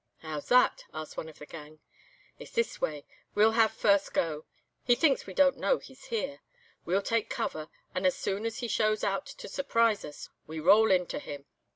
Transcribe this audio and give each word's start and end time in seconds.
"'How's 0.21 0.47
that?' 0.49 0.83
asked 0.95 1.15
one 1.15 1.29
of 1.29 1.37
the 1.37 1.45
gang. 1.45 1.79
"'It's 2.39 2.49
this 2.53 2.81
way, 2.81 3.05
we'll 3.35 3.51
have 3.51 3.71
first 3.71 4.15
go. 4.15 4.45
He 4.83 4.95
thinks 4.95 5.27
we 5.27 5.35
don't 5.35 5.59
know 5.59 5.77
he's 5.77 6.05
here. 6.05 6.39
We'll 6.85 7.03
take 7.03 7.29
cover, 7.29 7.69
and 7.93 8.07
as 8.07 8.15
soon 8.17 8.47
as 8.47 8.61
he 8.61 8.67
shows 8.67 9.03
out 9.03 9.27
to 9.27 9.47
surprise 9.47 10.03
us, 10.03 10.29
we 10.47 10.59
roll 10.59 10.89
into 10.89 11.19
him. 11.19 11.45